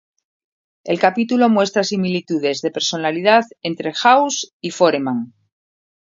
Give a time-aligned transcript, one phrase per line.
[0.83, 5.35] El capítulo muestra similitudes de personalidad entre House y Foreman.